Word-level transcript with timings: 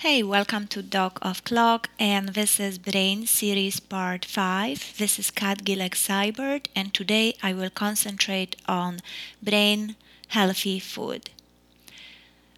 Hey, 0.00 0.22
welcome 0.22 0.66
to 0.68 0.80
Dog 0.80 1.18
of 1.20 1.44
Clock, 1.44 1.90
and 1.98 2.30
this 2.30 2.58
is 2.58 2.78
Brain 2.78 3.26
Series 3.26 3.80
Part 3.80 4.24
5. 4.24 4.94
This 4.96 5.18
is 5.18 5.30
Kat 5.30 5.62
Gilek 5.62 5.94
Seibert, 5.94 6.68
and 6.74 6.94
today 6.94 7.34
I 7.42 7.52
will 7.52 7.68
concentrate 7.68 8.56
on 8.66 9.00
brain 9.42 9.96
healthy 10.28 10.78
food. 10.80 11.28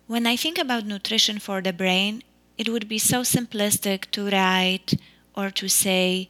When 0.07 0.25
I 0.25 0.37
think 0.37 0.57
about 0.57 0.87
nutrition 0.87 1.41
for 1.41 1.61
the 1.61 1.73
brain, 1.73 2.23
it 2.59 2.68
would 2.68 2.86
be 2.86 3.00
so 3.00 3.23
simplistic 3.23 4.12
to 4.12 4.30
write 4.30 4.95
or 5.34 5.50
to 5.50 5.66
say, 5.66 6.29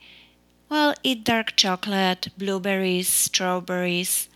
well, 0.70 0.94
eat 1.02 1.24
dark 1.24 1.56
chocolate, 1.56 2.28
blueberries, 2.38 3.08
strawberries, 3.08 4.30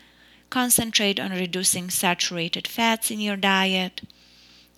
concentrate 0.51 1.19
on 1.19 1.31
reducing 1.31 1.89
saturated 1.89 2.69
fats 2.69 3.11
in 3.11 3.19
your 3.19 3.37
diet 3.37 4.03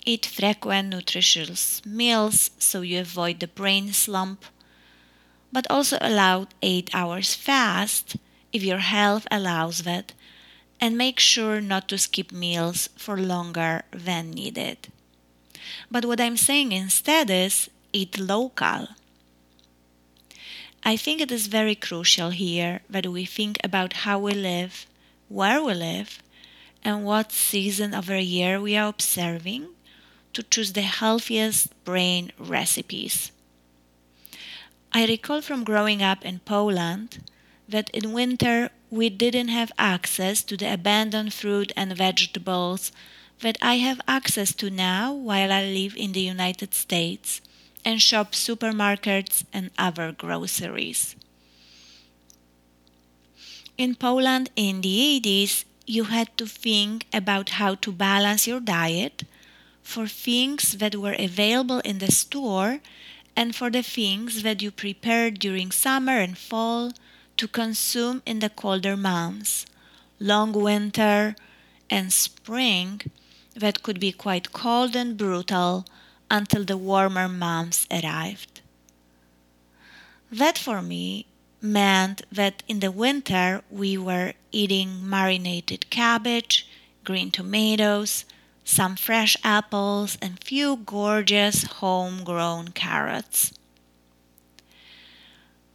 Eat 0.08 0.24
frequent 0.24 0.88
nutritious 0.88 1.84
meals 1.84 2.50
so 2.58 2.80
you 2.80 2.98
avoid 2.98 3.40
the 3.40 3.46
brain 3.46 3.92
slump, 3.92 4.42
but 5.52 5.66
also 5.68 5.98
allow 6.00 6.46
8 6.62 6.88
hours 6.94 7.34
fast 7.34 8.16
if 8.50 8.62
your 8.62 8.78
health 8.78 9.26
allows 9.30 9.82
that, 9.82 10.14
and 10.80 10.96
make 10.96 11.20
sure 11.20 11.60
not 11.60 11.90
to 11.90 11.98
skip 11.98 12.32
meals 12.32 12.88
for 12.96 13.18
longer 13.18 13.82
than 13.92 14.30
needed. 14.30 14.88
But 15.90 16.06
what 16.06 16.22
I'm 16.22 16.38
saying 16.38 16.72
instead 16.72 17.28
is 17.28 17.68
eat 17.92 18.18
local. 18.18 18.88
I 20.82 20.96
think 20.96 21.20
it 21.20 21.30
is 21.30 21.48
very 21.48 21.74
crucial 21.74 22.30
here 22.30 22.80
that 22.88 23.06
we 23.08 23.26
think 23.26 23.58
about 23.62 24.08
how 24.08 24.18
we 24.20 24.32
live, 24.32 24.86
where 25.28 25.62
we 25.62 25.74
live, 25.74 26.22
and 26.82 27.04
what 27.04 27.30
season 27.30 27.92
of 27.92 28.06
the 28.06 28.22
year 28.22 28.58
we 28.58 28.74
are 28.74 28.88
observing 28.88 29.68
to 30.38 30.44
choose 30.44 30.72
the 30.72 30.82
healthiest 30.82 31.74
brain 31.84 32.30
recipes. 32.38 33.32
I 34.92 35.04
recall 35.04 35.42
from 35.42 35.64
growing 35.64 36.00
up 36.00 36.24
in 36.24 36.38
Poland 36.38 37.24
that 37.68 37.90
in 37.90 38.12
winter 38.12 38.70
we 38.88 39.10
didn't 39.10 39.48
have 39.48 39.72
access 39.76 40.44
to 40.44 40.56
the 40.56 40.72
abundant 40.72 41.32
fruit 41.32 41.72
and 41.76 41.96
vegetables 41.96 42.92
that 43.40 43.58
I 43.60 43.78
have 43.78 44.00
access 44.06 44.54
to 44.54 44.70
now 44.70 45.12
while 45.12 45.50
I 45.50 45.64
live 45.64 45.96
in 45.96 46.12
the 46.12 46.22
United 46.22 46.72
States 46.72 47.40
and 47.84 48.00
shop 48.00 48.30
supermarkets 48.30 49.44
and 49.52 49.72
other 49.76 50.12
groceries. 50.12 51.16
In 53.76 53.96
Poland 53.96 54.50
in 54.54 54.82
the 54.82 55.20
80s, 55.20 55.64
you 55.84 56.04
had 56.04 56.30
to 56.38 56.46
think 56.46 57.06
about 57.12 57.58
how 57.58 57.74
to 57.74 57.90
balance 57.90 58.46
your 58.46 58.60
diet 58.60 59.24
for 59.88 60.06
things 60.06 60.76
that 60.76 60.94
were 60.94 61.16
available 61.18 61.80
in 61.80 61.98
the 61.98 62.12
store 62.12 62.78
and 63.34 63.56
for 63.56 63.70
the 63.70 63.82
things 63.82 64.42
that 64.42 64.60
you 64.60 64.70
prepared 64.70 65.38
during 65.38 65.70
summer 65.70 66.18
and 66.18 66.36
fall 66.36 66.92
to 67.38 67.48
consume 67.48 68.22
in 68.26 68.40
the 68.40 68.50
colder 68.50 68.98
months, 68.98 69.64
long 70.20 70.52
winter, 70.52 71.34
and 71.88 72.12
spring 72.12 73.00
that 73.56 73.82
could 73.82 73.98
be 73.98 74.12
quite 74.12 74.52
cold 74.52 74.94
and 74.94 75.16
brutal 75.16 75.86
until 76.30 76.66
the 76.66 76.76
warmer 76.76 77.26
months 77.26 77.86
arrived. 77.90 78.60
That 80.30 80.58
for 80.58 80.82
me 80.82 81.24
meant 81.62 82.20
that 82.30 82.62
in 82.68 82.80
the 82.80 82.90
winter 82.90 83.62
we 83.70 83.96
were 83.96 84.34
eating 84.52 85.08
marinated 85.08 85.88
cabbage, 85.88 86.68
green 87.04 87.30
tomatoes, 87.30 88.26
some 88.68 88.96
fresh 88.96 89.34
apples, 89.42 90.18
and 90.20 90.44
few 90.44 90.76
gorgeous 90.76 91.64
homegrown 91.80 92.68
carrots. 92.68 93.50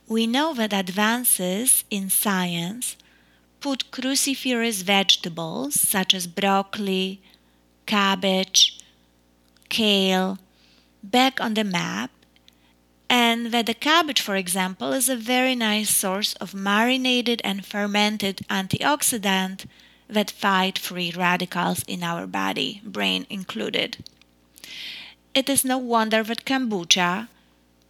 We 0.07 0.27
know 0.27 0.53
that 0.53 0.73
advances 0.73 1.85
in 1.89 2.11
science 2.11 2.95
put 3.59 3.89
cruciferous 3.89 4.83
vegetables 4.83 5.73
such 5.79 6.13
as 6.13 6.27
broccoli, 6.27 7.19
cabbage, 7.87 8.79
kale 9.69 10.37
back 11.01 11.41
on 11.41 11.55
the 11.55 11.63
map, 11.63 12.11
and 13.09 13.47
that 13.47 13.65
the 13.65 13.73
cabbage, 13.73 14.21
for 14.21 14.35
example, 14.35 14.93
is 14.93 15.09
a 15.09 15.15
very 15.15 15.55
nice 15.55 15.89
source 15.89 16.33
of 16.35 16.53
marinated 16.53 17.41
and 17.43 17.65
fermented 17.65 18.45
antioxidant 18.51 19.65
that 20.07 20.31
fight 20.31 20.77
free 20.77 21.11
radicals 21.15 21.83
in 21.87 22.03
our 22.03 22.27
body, 22.27 22.81
brain 22.83 23.25
included. 23.29 24.03
It 25.33 25.49
is 25.49 25.65
no 25.65 25.77
wonder 25.77 26.23
that 26.23 26.45
kombucha, 26.45 27.27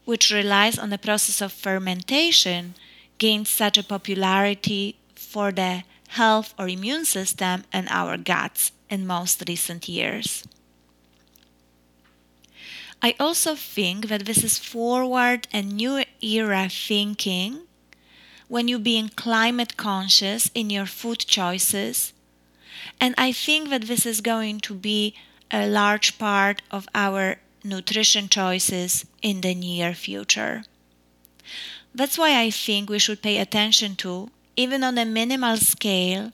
which 0.05 0.31
relies 0.31 0.77
on 0.77 0.89
the 0.89 0.97
process 0.97 1.41
of 1.41 1.51
fermentation, 1.51 2.75
gained 3.17 3.47
such 3.47 3.77
a 3.77 3.83
popularity 3.83 4.97
for 5.15 5.51
the 5.51 5.83
health 6.09 6.53
or 6.57 6.69
immune 6.69 7.05
system 7.05 7.63
and 7.73 7.87
our 7.89 8.17
guts 8.17 8.71
in 8.89 9.07
most 9.07 9.43
recent 9.47 9.89
years. 9.89 10.45
I 13.01 13.15
also 13.19 13.55
think 13.55 14.07
that 14.07 14.25
this 14.25 14.43
is 14.43 14.57
forward 14.57 15.47
and 15.51 15.73
new 15.73 16.03
era 16.21 16.69
thinking 16.69 17.63
when 18.47 18.67
you're 18.67 18.79
being 18.79 19.09
climate 19.09 19.77
conscious 19.77 20.51
in 20.53 20.69
your 20.69 20.85
food 20.85 21.19
choices. 21.19 22.13
And 22.99 23.15
I 23.17 23.31
think 23.31 23.69
that 23.69 23.83
this 23.83 24.05
is 24.05 24.21
going 24.21 24.59
to 24.61 24.73
be 24.73 25.15
a 25.51 25.67
large 25.67 26.17
part 26.17 26.61
of 26.71 26.87
our 26.95 27.37
nutrition 27.63 28.27
choices 28.27 29.05
in 29.21 29.41
the 29.41 29.53
near 29.55 29.93
future. 29.93 30.63
That's 31.95 32.17
why 32.17 32.41
I 32.41 32.49
think 32.49 32.89
we 32.89 32.99
should 32.99 33.21
pay 33.21 33.37
attention 33.37 33.95
to, 33.97 34.29
even 34.55 34.83
on 34.83 34.97
a 34.97 35.05
minimal 35.05 35.57
scale, 35.57 36.31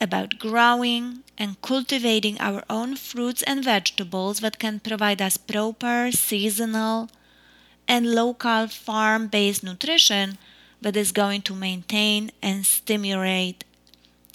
about 0.00 0.38
growing 0.38 1.22
and 1.38 1.60
cultivating 1.60 2.40
our 2.40 2.64
own 2.68 2.96
fruits 2.96 3.42
and 3.42 3.62
vegetables 3.62 4.40
that 4.40 4.58
can 4.58 4.80
provide 4.80 5.20
us 5.22 5.36
proper, 5.36 6.10
seasonal, 6.10 7.10
and 7.86 8.14
local 8.14 8.68
farm 8.68 9.28
based 9.28 9.62
nutrition 9.62 10.38
but 10.82 10.96
is 10.96 11.12
going 11.12 11.40
to 11.42 11.54
maintain 11.54 12.32
and 12.42 12.66
stimulate 12.66 13.64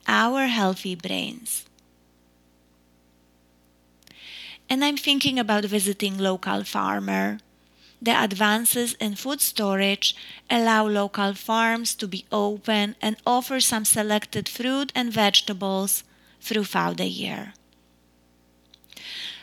our 0.07 0.47
healthy 0.47 0.95
brains. 0.95 1.65
And 4.69 4.83
I'm 4.83 4.97
thinking 4.97 5.37
about 5.37 5.65
visiting 5.65 6.17
local 6.17 6.63
farmer. 6.63 7.39
The 8.01 8.11
advances 8.11 8.93
in 8.99 9.15
food 9.15 9.41
storage 9.41 10.15
allow 10.49 10.87
local 10.87 11.33
farms 11.33 11.95
to 11.95 12.07
be 12.07 12.25
open 12.31 12.95
and 13.01 13.17
offer 13.25 13.59
some 13.59 13.85
selected 13.85 14.47
fruit 14.47 14.91
and 14.95 15.11
vegetables 15.11 16.03
throughout 16.39 16.97
the 16.97 17.07
year. 17.07 17.53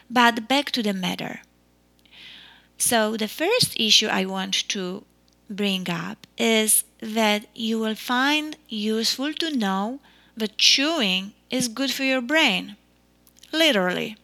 But 0.09 0.49
back 0.49 0.71
to 0.73 0.83
the 0.83 0.95
matter. 0.95 1.43
So, 2.79 3.17
the 3.17 3.29
first 3.29 3.79
issue 3.79 4.09
I 4.09 4.25
want 4.25 4.69
to 4.69 5.05
bring 5.49 5.89
up 5.91 6.27
is 6.39 6.85
that 7.01 7.47
you 7.55 7.79
will 7.79 7.95
find 7.95 8.57
useful 8.69 9.33
to 9.35 9.57
know 9.57 10.01
that 10.37 10.59
chewing 10.59 11.33
is 11.51 11.69
good 11.69 11.91
for 11.91 12.03
your 12.03 12.21
brain. 12.21 12.77
Literally. 13.53 14.17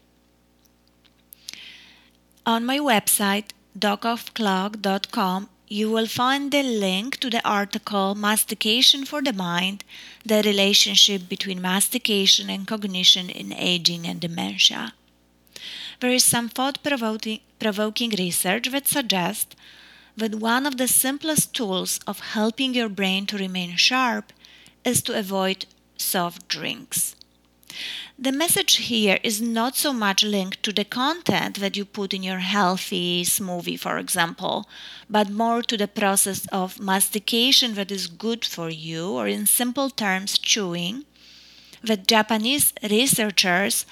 On 2.47 2.65
my 2.65 2.79
website, 2.79 3.51
dogofclock.com, 3.79 5.49
you 5.69 5.89
will 5.89 6.07
find 6.07 6.51
the 6.51 6.65
link 6.65 7.19
to 7.19 7.31
the 7.31 7.47
article 7.49 8.17
Mastication 8.17 9.05
for 9.05 9.23
the 9.23 9.33
Mind 9.33 9.85
The 10.27 10.43
Relationship 10.43 11.29
Between 11.29 11.61
Mastication 11.63 12.51
and 12.51 12.67
Cognition 12.67 13.31
in 13.31 13.53
Aging 13.53 14.05
and 14.05 14.21
Dementia. 14.21 14.95
There 16.01 16.11
is 16.11 16.25
some 16.25 16.49
thought 16.49 16.83
provoking 16.83 18.11
research 18.19 18.69
that 18.73 18.89
suggests 18.89 19.55
that 20.17 20.35
one 20.37 20.67
of 20.67 20.77
the 20.77 20.89
simplest 20.89 21.55
tools 21.55 22.01
of 22.07 22.21
helping 22.21 22.75
your 22.75 22.89
brain 22.89 23.27
to 23.27 23.39
remain 23.39 23.77
sharp 23.77 24.33
is 24.85 25.03
to 25.03 25.19
avoid 25.19 25.67
soft 25.97 26.49
drinks. 26.49 27.17
The 28.19 28.33
message 28.33 28.77
here 28.77 29.19
is 29.23 29.41
not 29.41 29.77
so 29.77 29.93
much 29.93 30.23
linked 30.23 30.63
to 30.65 30.73
the 30.73 30.85
content 30.85 31.61
that 31.61 31.77
you 31.77 31.85
put 31.85 32.13
in 32.13 32.23
your 32.23 32.41
healthy 32.41 33.25
smoothie, 33.25 33.79
for 33.79 33.97
example, 33.97 34.69
but 35.09 35.31
more 35.31 35.63
to 35.63 35.77
the 35.77 35.89
process 35.89 36.47
of 36.53 36.81
mastication 36.81 37.75
that 37.75 37.91
is 37.91 38.09
good 38.09 38.45
for 38.45 38.69
you, 38.69 39.13
or 39.13 39.27
in 39.27 39.47
simple 39.47 39.89
terms, 39.89 40.39
chewing, 40.39 41.07
that 41.83 42.07
Japanese 42.07 42.73
researchers 42.83 43.87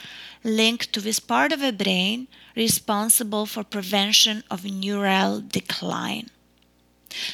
linked 0.45 0.93
to 0.93 1.01
this 1.01 1.21
part 1.21 1.53
of 1.53 1.61
the 1.61 1.73
brain 1.73 2.29
responsible 2.55 3.47
for 3.47 3.65
prevention 3.65 4.43
of 4.51 4.65
neural 4.65 5.41
decline. 5.41 6.29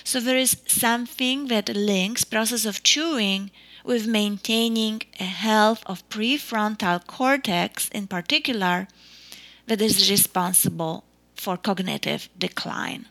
So 0.05 0.21
there 0.21 0.37
is 0.37 0.57
something 0.67 1.49
that 1.49 1.75
links 1.75 2.25
process 2.25 2.65
of 2.65 2.83
chewing 2.83 3.51
with 3.85 4.07
maintaining 4.07 5.03
a 5.21 5.25
health 5.25 5.83
of 5.87 6.09
prefrontal 6.09 7.07
cortex 7.07 7.89
in 7.91 8.07
particular 8.07 8.89
that 9.67 9.81
is 9.81 10.11
responsible 10.11 11.05
for 11.35 11.57
cognitive 11.57 12.29
decline. 12.39 13.07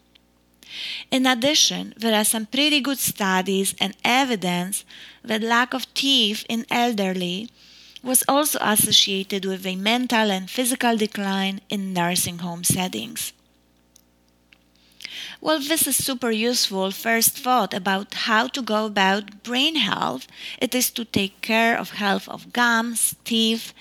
In 1.11 1.25
addition, 1.25 1.93
there 1.97 2.15
are 2.15 2.25
some 2.25 2.45
pretty 2.45 2.81
good 2.81 2.99
studies 2.99 3.75
and 3.79 3.95
evidence 4.03 4.85
that 5.23 5.41
lack 5.41 5.73
of 5.73 5.91
teeth 5.93 6.45
in 6.49 6.65
elderly 6.69 7.49
was 8.03 8.23
also 8.27 8.59
associated 8.61 9.45
with 9.45 9.65
a 9.65 9.75
mental 9.75 10.29
and 10.29 10.49
physical 10.49 10.97
decline 10.97 11.61
in 11.69 11.93
nursing 11.93 12.39
home 12.39 12.63
settings. 12.63 13.33
Well, 15.39 15.59
this 15.59 15.87
is 15.87 15.97
super 15.97 16.31
useful 16.31 16.91
first 16.91 17.37
thought 17.37 17.73
about 17.73 18.13
how 18.13 18.47
to 18.47 18.61
go 18.61 18.85
about 18.85 19.43
brain 19.43 19.75
health. 19.75 20.27
It 20.59 20.73
is 20.73 20.89
to 20.91 21.05
take 21.05 21.41
care 21.41 21.77
of 21.77 21.91
health 21.91 22.27
of 22.29 22.53
gums, 22.53 23.15
teeth, 23.25 23.73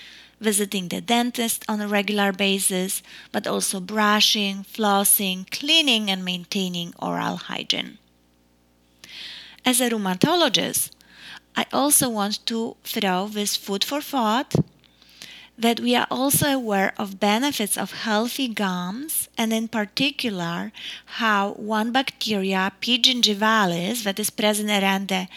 visiting 0.42 0.88
the 0.88 1.00
dentist 1.00 1.64
on 1.68 1.80
a 1.80 1.88
regular 1.88 2.32
basis, 2.32 3.02
but 3.30 3.46
also 3.46 3.80
brushing, 3.80 4.64
flossing, 4.64 5.48
cleaning, 5.50 6.10
and 6.10 6.24
maintaining 6.24 6.92
oral 6.98 7.36
hygiene. 7.36 7.98
As 9.64 9.80
a 9.80 9.88
rheumatologist, 9.88 10.90
I 11.56 11.66
also 11.72 12.08
want 12.08 12.44
to 12.46 12.76
throw 12.82 13.28
this 13.28 13.56
food 13.56 13.84
for 13.84 14.00
thought 14.00 14.54
that 15.56 15.80
we 15.80 15.94
are 15.94 16.06
also 16.10 16.46
aware 16.48 16.92
of 16.98 17.20
benefits 17.20 17.76
of 17.76 17.92
healthy 17.92 18.48
gums 18.48 19.28
and 19.36 19.52
in 19.52 19.68
particular 19.68 20.72
how 21.22 21.52
one 21.52 21.92
bacteria 21.92 22.72
P. 22.80 22.98
gingivalis 22.98 24.02
that 24.02 24.18
is 24.18 24.30
present 24.30 24.70
around 24.70 25.08
the 25.08 25.28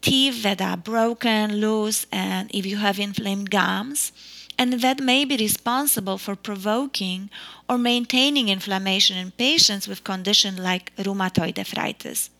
teeth 0.00 0.42
that 0.42 0.60
are 0.60 0.76
broken 0.76 1.56
loose 1.56 2.06
and 2.12 2.50
if 2.52 2.66
you 2.66 2.76
have 2.76 3.00
inflamed 3.00 3.50
gums 3.50 4.12
and 4.58 4.74
that 4.74 5.00
may 5.00 5.24
be 5.24 5.36
responsible 5.36 6.18
for 6.18 6.36
provoking 6.36 7.30
or 7.68 7.78
maintaining 7.78 8.48
inflammation 8.48 9.16
in 9.16 9.30
patients 9.32 9.88
with 9.88 10.04
conditions 10.04 10.58
like 10.58 10.94
rheumatoid 10.96 11.58
arthritis. 11.58 12.30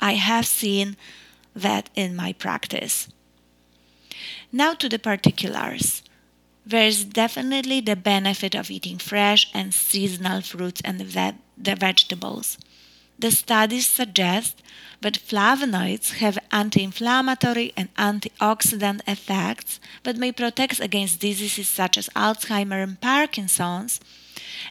I 0.00 0.12
have 0.12 0.46
seen 0.46 0.96
that 1.54 1.90
in 1.94 2.14
my 2.14 2.32
practice. 2.32 3.08
Now 4.52 4.74
to 4.74 4.88
the 4.88 4.98
particulars. 4.98 6.02
There 6.64 6.86
is 6.86 7.04
definitely 7.04 7.80
the 7.80 7.94
benefit 7.94 8.54
of 8.54 8.70
eating 8.70 8.98
fresh 8.98 9.48
and 9.54 9.72
seasonal 9.72 10.40
fruits 10.40 10.80
and 10.84 11.00
the 11.00 11.76
vegetables. 11.76 12.58
The 13.18 13.30
studies 13.30 13.86
suggest 13.86 14.62
that 15.00 15.18
flavonoids 15.18 16.18
have 16.18 16.38
anti 16.52 16.82
inflammatory 16.82 17.72
and 17.76 17.94
antioxidant 17.94 19.00
effects 19.06 19.80
that 20.02 20.16
may 20.16 20.32
protect 20.32 20.80
against 20.80 21.20
diseases 21.20 21.68
such 21.68 21.96
as 21.96 22.10
Alzheimer 22.14 22.82
and 22.82 23.00
Parkinson's. 23.00 24.00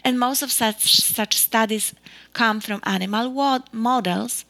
And 0.03 0.19
most 0.19 0.43
of 0.43 0.51
such, 0.51 0.97
such 0.97 1.37
studies 1.37 1.93
come 2.33 2.59
from 2.59 2.81
animal 2.83 3.29
models. 3.71 4.45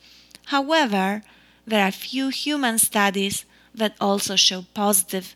However, 0.48 1.24
there 1.66 1.86
are 1.86 1.92
few 1.92 2.30
human 2.30 2.78
studies 2.80 3.46
that 3.74 3.96
also 4.00 4.36
show 4.36 4.66
positive 4.74 5.36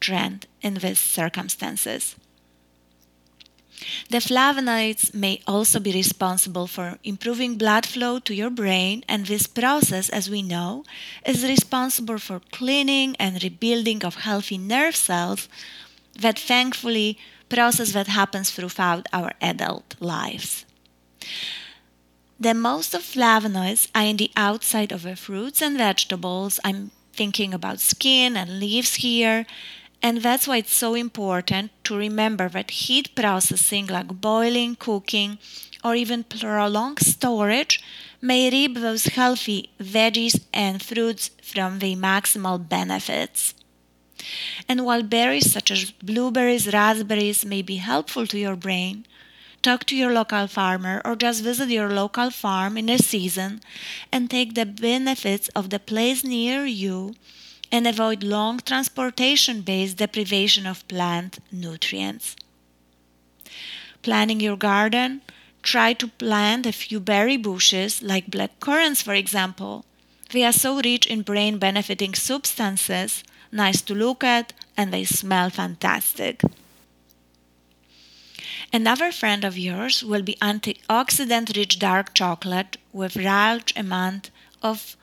trend 0.00 0.46
in 0.62 0.74
these 0.74 0.98
circumstances. 0.98 2.16
The 4.10 4.18
flavonoids 4.18 5.14
may 5.14 5.40
also 5.46 5.80
be 5.80 5.92
responsible 5.92 6.66
for 6.66 6.98
improving 7.04 7.56
blood 7.56 7.86
flow 7.86 8.18
to 8.20 8.34
your 8.34 8.50
brain, 8.50 9.04
and 9.08 9.26
this 9.26 9.46
process, 9.46 10.08
as 10.08 10.28
we 10.30 10.42
know, 10.42 10.84
is 11.24 11.44
responsible 11.44 12.18
for 12.18 12.40
cleaning 12.50 13.16
and 13.18 13.42
rebuilding 13.42 14.04
of 14.04 14.16
healthy 14.16 14.58
nerve 14.58 14.96
cells 14.96 15.48
that 16.18 16.38
thankfully 16.38 17.18
process 17.48 17.92
that 17.92 18.08
happens 18.08 18.50
throughout 18.50 19.06
our 19.12 19.32
adult 19.40 19.94
lives. 20.00 20.64
The 22.40 22.54
most 22.54 22.94
of 22.94 23.02
flavonoids 23.02 23.88
are 23.94 24.04
in 24.04 24.16
the 24.16 24.32
outside 24.36 24.90
of 24.90 25.02
the 25.02 25.16
fruits 25.16 25.62
and 25.62 25.78
vegetables. 25.78 26.58
I'm 26.64 26.90
thinking 27.12 27.54
about 27.54 27.78
skin 27.78 28.36
and 28.36 28.58
leaves 28.58 28.96
here, 28.96 29.46
and 30.02 30.18
that's 30.18 30.48
why 30.48 30.56
it's 30.58 30.74
so 30.74 30.94
important 30.94 31.70
to 31.84 31.96
remember 31.96 32.48
that 32.48 32.70
heat 32.70 33.14
processing, 33.14 33.86
like 33.86 34.20
boiling, 34.20 34.74
cooking, 34.74 35.38
or 35.84 35.94
even 35.94 36.24
prolonged 36.24 37.00
storage, 37.00 37.82
may 38.20 38.50
reap 38.50 38.74
those 38.74 39.06
healthy 39.06 39.70
veggies 39.80 40.44
and 40.52 40.82
fruits 40.82 41.30
from 41.42 41.78
the 41.78 41.94
maximal 41.94 42.68
benefits. 42.68 43.54
And 44.68 44.84
while 44.84 45.02
berries 45.02 45.50
such 45.52 45.70
as 45.70 45.90
blueberries, 45.90 46.72
raspberries 46.72 47.44
may 47.44 47.62
be 47.62 47.76
helpful 47.76 48.26
to 48.28 48.38
your 48.38 48.56
brain, 48.56 49.06
talk 49.62 49.84
to 49.86 49.96
your 49.96 50.12
local 50.12 50.46
farmer 50.48 51.00
or 51.04 51.14
just 51.14 51.42
visit 51.42 51.68
your 51.68 51.90
local 51.90 52.30
farm 52.30 52.76
in 52.76 52.88
a 52.88 52.98
season 52.98 53.60
and 54.10 54.28
take 54.28 54.54
the 54.54 54.66
benefits 54.66 55.48
of 55.50 55.70
the 55.70 55.78
place 55.78 56.24
near 56.24 56.64
you 56.64 57.14
and 57.72 57.86
avoid 57.86 58.22
long 58.22 58.60
transportation 58.60 59.62
based 59.62 59.96
deprivation 59.96 60.66
of 60.66 60.86
plant 60.86 61.38
nutrients. 61.50 62.36
Planning 64.02 64.40
your 64.40 64.58
garden, 64.58 65.22
try 65.62 65.94
to 65.94 66.08
plant 66.08 66.66
a 66.66 66.72
few 66.72 67.00
berry 67.00 67.38
bushes 67.38 68.02
like 68.02 68.30
black 68.30 68.60
currants, 68.60 69.00
for 69.00 69.14
example. 69.14 69.86
They 70.30 70.44
are 70.44 70.52
so 70.52 70.80
rich 70.80 71.06
in 71.06 71.22
brain 71.22 71.58
benefiting 71.58 72.14
substances, 72.14 73.24
nice 73.50 73.80
to 73.82 73.94
look 73.94 74.22
at, 74.22 74.52
and 74.76 74.92
they 74.92 75.04
smell 75.04 75.50
fantastic. 75.50 76.42
Another 78.72 79.12
friend 79.12 79.44
of 79.44 79.58
yours 79.58 80.02
will 80.02 80.22
be 80.22 80.36
antioxidant 80.40 81.56
rich 81.56 81.78
dark 81.78 82.14
chocolate 82.14 82.76
with 82.92 83.16
large 83.16 83.72
amount 83.76 84.30
of 84.62 84.96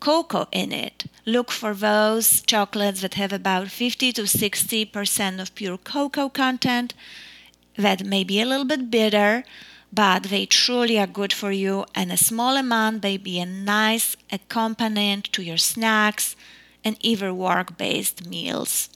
cocoa 0.00 0.48
in 0.50 0.72
it. 0.72 1.04
Look 1.26 1.50
for 1.50 1.74
those 1.74 2.40
chocolates 2.40 3.02
that 3.02 3.14
have 3.14 3.32
about 3.32 3.68
50 3.68 4.12
to 4.14 4.22
60% 4.22 5.40
of 5.40 5.54
pure 5.54 5.76
cocoa 5.78 6.28
content 6.28 6.94
that 7.76 8.04
may 8.04 8.24
be 8.24 8.40
a 8.40 8.46
little 8.46 8.64
bit 8.64 8.90
bitter, 8.90 9.44
but 9.92 10.24
they 10.24 10.46
truly 10.46 10.98
are 10.98 11.06
good 11.06 11.32
for 11.32 11.52
you, 11.52 11.84
and 11.94 12.10
a 12.10 12.16
small 12.16 12.56
amount 12.56 13.02
may 13.02 13.16
be 13.16 13.38
a 13.38 13.46
nice 13.46 14.16
accompaniment 14.32 15.32
to 15.32 15.42
your 15.42 15.56
snacks 15.56 16.36
and 16.84 16.96
even 17.00 17.36
work 17.36 17.76
based 17.76 18.26
meals. 18.26 18.88